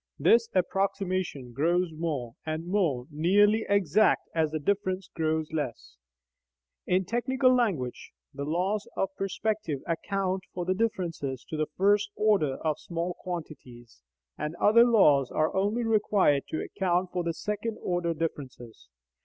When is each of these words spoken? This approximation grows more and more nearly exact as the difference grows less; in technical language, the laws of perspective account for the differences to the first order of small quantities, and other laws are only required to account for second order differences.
This 0.17 0.49
approximation 0.55 1.53
grows 1.53 1.91
more 1.93 2.33
and 2.43 2.65
more 2.65 3.05
nearly 3.11 3.67
exact 3.69 4.27
as 4.33 4.49
the 4.49 4.57
difference 4.57 5.07
grows 5.13 5.51
less; 5.53 5.95
in 6.87 7.05
technical 7.05 7.53
language, 7.55 8.11
the 8.33 8.43
laws 8.43 8.87
of 8.97 9.15
perspective 9.15 9.81
account 9.85 10.41
for 10.55 10.65
the 10.65 10.73
differences 10.73 11.45
to 11.49 11.55
the 11.55 11.67
first 11.77 12.09
order 12.15 12.55
of 12.65 12.79
small 12.79 13.13
quantities, 13.19 14.01
and 14.39 14.55
other 14.55 14.85
laws 14.85 15.29
are 15.29 15.55
only 15.55 15.83
required 15.83 16.47
to 16.47 16.63
account 16.63 17.11
for 17.11 17.31
second 17.31 17.77
order 17.83 18.15
differences. 18.15 18.89